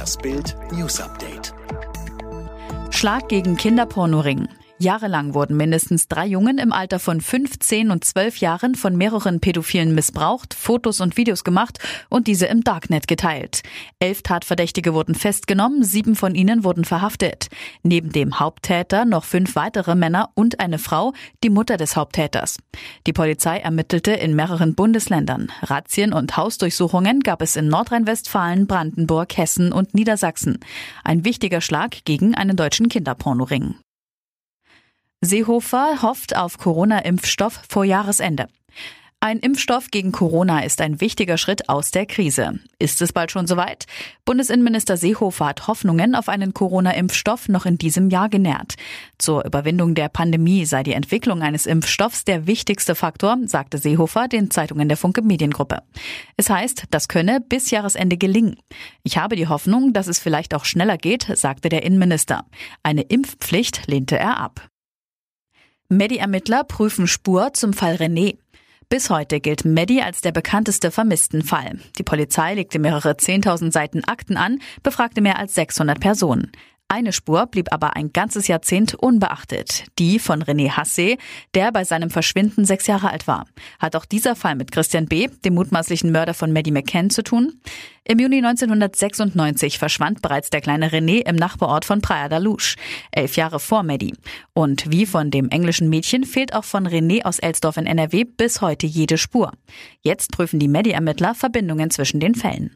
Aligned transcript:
Das 0.00 0.16
Bild 0.16 0.56
News 0.72 0.98
Update. 0.98 1.52
Schlag 2.88 3.28
gegen 3.28 3.58
Kinderpornoring. 3.58 4.48
Jahrelang 4.82 5.34
wurden 5.34 5.58
mindestens 5.58 6.08
drei 6.08 6.24
Jungen 6.24 6.56
im 6.56 6.72
Alter 6.72 6.98
von 6.98 7.20
15 7.20 7.90
und 7.90 8.02
12 8.02 8.38
Jahren 8.38 8.74
von 8.74 8.96
mehreren 8.96 9.38
Pädophilen 9.38 9.94
missbraucht, 9.94 10.54
Fotos 10.54 11.02
und 11.02 11.18
Videos 11.18 11.44
gemacht 11.44 11.78
und 12.08 12.26
diese 12.26 12.46
im 12.46 12.64
Darknet 12.64 13.06
geteilt. 13.06 13.60
Elf 13.98 14.22
Tatverdächtige 14.22 14.94
wurden 14.94 15.14
festgenommen, 15.14 15.84
sieben 15.84 16.16
von 16.16 16.34
ihnen 16.34 16.64
wurden 16.64 16.86
verhaftet. 16.86 17.48
Neben 17.82 18.10
dem 18.10 18.40
Haupttäter 18.40 19.04
noch 19.04 19.24
fünf 19.24 19.54
weitere 19.54 19.94
Männer 19.94 20.30
und 20.32 20.60
eine 20.60 20.78
Frau, 20.78 21.12
die 21.44 21.50
Mutter 21.50 21.76
des 21.76 21.94
Haupttäters. 21.94 22.56
Die 23.06 23.12
Polizei 23.12 23.58
ermittelte 23.58 24.12
in 24.12 24.34
mehreren 24.34 24.74
Bundesländern. 24.74 25.52
Razzien 25.60 26.14
und 26.14 26.38
Hausdurchsuchungen 26.38 27.20
gab 27.20 27.42
es 27.42 27.54
in 27.54 27.68
Nordrhein-Westfalen, 27.68 28.66
Brandenburg, 28.66 29.36
Hessen 29.36 29.72
und 29.72 29.92
Niedersachsen. 29.92 30.58
Ein 31.04 31.26
wichtiger 31.26 31.60
Schlag 31.60 32.06
gegen 32.06 32.34
einen 32.34 32.56
deutschen 32.56 32.88
Kinderpornoring. 32.88 33.74
Seehofer 35.22 36.00
hofft 36.00 36.34
auf 36.34 36.56
Corona-Impfstoff 36.56 37.60
vor 37.68 37.84
Jahresende. 37.84 38.46
Ein 39.22 39.40
Impfstoff 39.40 39.90
gegen 39.90 40.12
Corona 40.12 40.64
ist 40.64 40.80
ein 40.80 41.02
wichtiger 41.02 41.36
Schritt 41.36 41.68
aus 41.68 41.90
der 41.90 42.06
Krise. 42.06 42.58
Ist 42.78 43.02
es 43.02 43.12
bald 43.12 43.30
schon 43.30 43.46
soweit? 43.46 43.84
Bundesinnenminister 44.24 44.96
Seehofer 44.96 45.44
hat 45.48 45.66
Hoffnungen 45.66 46.14
auf 46.14 46.30
einen 46.30 46.54
Corona-Impfstoff 46.54 47.50
noch 47.50 47.66
in 47.66 47.76
diesem 47.76 48.08
Jahr 48.08 48.30
genährt. 48.30 48.76
Zur 49.18 49.44
Überwindung 49.44 49.94
der 49.94 50.08
Pandemie 50.08 50.64
sei 50.64 50.82
die 50.84 50.94
Entwicklung 50.94 51.42
eines 51.42 51.66
Impfstoffs 51.66 52.24
der 52.24 52.46
wichtigste 52.46 52.94
Faktor, 52.94 53.36
sagte 53.44 53.76
Seehofer 53.76 54.26
den 54.26 54.50
Zeitungen 54.50 54.88
der 54.88 54.96
Funke 54.96 55.20
Mediengruppe. 55.20 55.82
Es 56.38 56.48
heißt, 56.48 56.84
das 56.90 57.08
könne 57.08 57.42
bis 57.46 57.70
Jahresende 57.70 58.16
gelingen. 58.16 58.56
Ich 59.02 59.18
habe 59.18 59.36
die 59.36 59.48
Hoffnung, 59.48 59.92
dass 59.92 60.06
es 60.06 60.18
vielleicht 60.18 60.54
auch 60.54 60.64
schneller 60.64 60.96
geht, 60.96 61.26
sagte 61.34 61.68
der 61.68 61.82
Innenminister. 61.82 62.46
Eine 62.82 63.02
Impfpflicht 63.02 63.86
lehnte 63.86 64.18
er 64.18 64.40
ab. 64.40 64.69
Medi-Ermittler 65.92 66.62
prüfen 66.62 67.08
Spur 67.08 67.52
zum 67.52 67.72
Fall 67.72 67.96
René. 67.96 68.38
Bis 68.88 69.10
heute 69.10 69.40
gilt 69.40 69.64
Medi 69.64 70.00
als 70.02 70.20
der 70.20 70.30
bekannteste 70.30 70.92
Vermisstenfall. 70.92 71.80
Die 71.98 72.04
Polizei 72.04 72.54
legte 72.54 72.78
mehrere 72.78 73.10
10.000 73.10 73.72
Seiten 73.72 74.04
Akten 74.04 74.36
an, 74.36 74.60
befragte 74.84 75.20
mehr 75.20 75.40
als 75.40 75.56
600 75.56 75.98
Personen. 75.98 76.52
Eine 76.92 77.12
Spur 77.12 77.46
blieb 77.46 77.72
aber 77.72 77.94
ein 77.94 78.12
ganzes 78.12 78.48
Jahrzehnt 78.48 78.96
unbeachtet. 78.96 79.84
Die 80.00 80.18
von 80.18 80.42
René 80.42 80.70
Hasse, 80.70 81.18
der 81.54 81.70
bei 81.70 81.84
seinem 81.84 82.10
Verschwinden 82.10 82.64
sechs 82.64 82.88
Jahre 82.88 83.10
alt 83.10 83.28
war. 83.28 83.46
Hat 83.78 83.94
auch 83.94 84.04
dieser 84.04 84.34
Fall 84.34 84.56
mit 84.56 84.72
Christian 84.72 85.06
B., 85.06 85.28
dem 85.44 85.54
mutmaßlichen 85.54 86.10
Mörder 86.10 86.34
von 86.34 86.52
Maddie 86.52 86.72
McCann, 86.72 87.08
zu 87.08 87.22
tun? 87.22 87.60
Im 88.02 88.18
Juni 88.18 88.38
1996 88.38 89.78
verschwand 89.78 90.20
bereits 90.20 90.50
der 90.50 90.62
kleine 90.62 90.90
René 90.90 91.24
im 91.28 91.36
Nachbarort 91.36 91.84
von 91.84 92.00
Praia 92.00 92.28
da 92.28 92.38
Luz, 92.38 92.74
elf 93.12 93.36
Jahre 93.36 93.60
vor 93.60 93.84
Maddie. 93.84 94.16
Und 94.52 94.90
wie 94.90 95.06
von 95.06 95.30
dem 95.30 95.48
englischen 95.48 95.90
Mädchen 95.90 96.24
fehlt 96.24 96.54
auch 96.54 96.64
von 96.64 96.88
René 96.88 97.22
aus 97.22 97.38
Elsdorf 97.38 97.76
in 97.76 97.86
NRW 97.86 98.24
bis 98.24 98.62
heute 98.62 98.88
jede 98.88 99.16
Spur. 99.16 99.52
Jetzt 100.02 100.32
prüfen 100.32 100.58
die 100.58 100.66
Maddie-Ermittler 100.66 101.36
Verbindungen 101.36 101.92
zwischen 101.92 102.18
den 102.18 102.34
Fällen. 102.34 102.74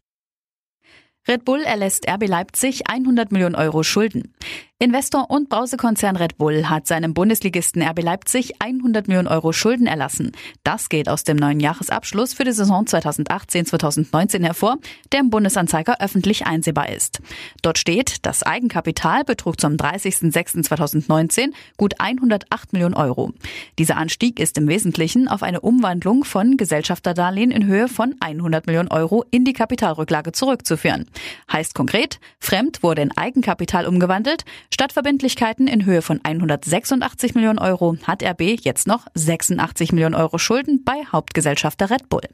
Red 1.27 1.43
Bull 1.43 1.61
erlässt 1.61 2.07
RB 2.07 2.27
Leipzig 2.27 2.87
100 2.87 3.31
Millionen 3.31 3.55
Euro 3.55 3.81
Schulden. 3.81 4.35
Investor 4.77 5.31
und 5.31 5.47
Brausekonzern 5.47 6.17
Red 6.17 6.37
Bull 6.37 6.65
hat 6.65 6.85
seinem 6.85 7.13
Bundesligisten 7.13 7.81
RB 7.81 8.03
Leipzig 8.03 8.61
100 8.61 9.07
Millionen 9.07 9.29
Euro 9.29 9.53
Schulden 9.53 9.87
erlassen. 9.87 10.33
Das 10.65 10.89
geht 10.89 11.07
aus 11.07 11.23
dem 11.23 11.37
neuen 11.37 11.61
Jahresabschluss 11.61 12.33
für 12.33 12.43
die 12.43 12.51
Saison 12.51 12.83
2018-2019 12.83 14.43
hervor, 14.43 14.75
der 15.13 15.21
im 15.21 15.29
Bundesanzeiger 15.29 16.01
öffentlich 16.01 16.45
einsehbar 16.45 16.89
ist. 16.89 17.21
Dort 17.61 17.77
steht, 17.77 18.25
das 18.25 18.43
Eigenkapital 18.43 19.23
betrug 19.23 19.61
zum 19.61 19.77
30.06.2019 19.77 21.53
gut 21.77 22.01
108 22.01 22.73
Millionen 22.73 22.95
Euro. 22.95 23.31
Dieser 23.79 23.95
Anstieg 23.95 24.41
ist 24.41 24.57
im 24.57 24.67
Wesentlichen 24.67 25.29
auf 25.29 25.41
eine 25.41 25.61
Umwandlung 25.61 26.25
von 26.25 26.57
Gesellschafterdarlehen 26.57 27.51
in 27.51 27.65
Höhe 27.65 27.87
von 27.87 28.15
100 28.19 28.67
Millionen 28.67 28.89
Euro 28.89 29.23
in 29.31 29.45
die 29.45 29.53
Kapitalrücklage 29.53 30.33
zurückzuführen. 30.33 31.05
Heißt 31.49 31.75
konkret, 31.75 32.19
Fremd 32.39 32.83
wurde 32.83 33.03
in 33.03 33.15
Eigenkapital 33.15 33.87
umgewandelt, 33.87 34.43
Stadtverbindlichkeiten 34.73 35.67
in 35.67 35.85
Höhe 35.85 36.01
von 36.01 36.19
186 36.23 37.35
Millionen 37.35 37.59
Euro 37.59 37.97
hat 38.03 38.23
RB 38.23 38.41
jetzt 38.41 38.87
noch 38.87 39.07
86 39.13 39.91
Millionen 39.91 40.15
Euro 40.15 40.37
Schulden 40.37 40.83
bei 40.83 41.05
Hauptgesellschafter 41.11 41.89
Red 41.89 42.09
Bull. 42.09 42.27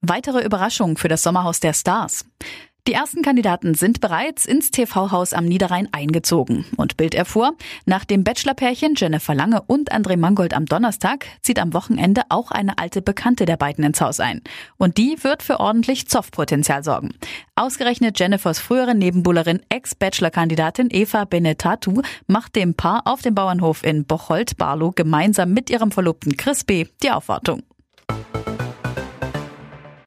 Weitere 0.00 0.44
Überraschung 0.44 0.98
für 0.98 1.08
das 1.08 1.22
Sommerhaus 1.22 1.60
der 1.60 1.72
Stars. 1.72 2.26
Die 2.86 2.92
ersten 2.92 3.22
Kandidaten 3.22 3.72
sind 3.72 4.02
bereits 4.02 4.44
ins 4.44 4.70
TV-Haus 4.70 5.32
am 5.32 5.46
Niederrhein 5.46 5.88
eingezogen. 5.92 6.66
Und 6.76 6.98
Bild 6.98 7.14
erfuhr, 7.14 7.54
nach 7.86 8.04
dem 8.04 8.24
Bachelor-Pärchen 8.24 8.92
Jennifer 8.94 9.34
Lange 9.34 9.62
und 9.62 9.90
André 9.90 10.18
Mangold 10.18 10.52
am 10.52 10.66
Donnerstag 10.66 11.24
zieht 11.40 11.58
am 11.58 11.72
Wochenende 11.72 12.24
auch 12.28 12.50
eine 12.50 12.76
alte 12.76 13.00
Bekannte 13.00 13.46
der 13.46 13.56
beiden 13.56 13.84
ins 13.84 14.02
Haus 14.02 14.20
ein. 14.20 14.42
Und 14.76 14.98
die 14.98 15.16
wird 15.22 15.42
für 15.42 15.60
ordentlich 15.60 16.08
Zoff-Potenzial 16.08 16.84
sorgen. 16.84 17.14
Ausgerechnet 17.54 18.20
Jennifers 18.20 18.58
frühere 18.58 18.94
Nebenbuhlerin, 18.94 19.62
Ex-Bachelor-Kandidatin 19.70 20.88
Eva 20.90 21.24
Benetatu 21.24 22.02
macht 22.26 22.54
dem 22.54 22.74
Paar 22.74 23.06
auf 23.06 23.22
dem 23.22 23.34
Bauernhof 23.34 23.82
in 23.82 24.04
Bocholt-Barlow 24.04 24.92
gemeinsam 24.94 25.54
mit 25.54 25.70
ihrem 25.70 25.90
Verlobten 25.90 26.36
Chris 26.36 26.64
B. 26.64 26.84
die 27.02 27.10
Aufwartung. 27.10 27.62